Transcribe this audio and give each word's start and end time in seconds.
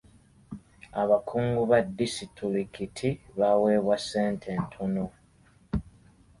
Abakungu 1.01 1.61
ba 1.71 1.79
disitulikiti 1.99 3.09
baweebwa 3.39 3.95
ssente 4.01 4.49
ntono. 4.63 5.05